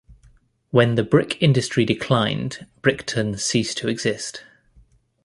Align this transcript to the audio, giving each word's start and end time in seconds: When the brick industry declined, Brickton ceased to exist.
When 0.71 0.95
the 0.95 1.03
brick 1.03 1.37
industry 1.43 1.85
declined, 1.85 2.65
Brickton 2.81 3.37
ceased 3.39 3.77
to 3.77 3.87
exist. 3.87 4.41